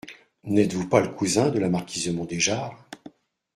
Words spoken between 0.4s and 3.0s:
N’êtes-vous pas le cousin de la marquise de Mondéjar!